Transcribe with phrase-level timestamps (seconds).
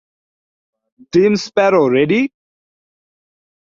[1.13, 2.21] Team sparrow ready?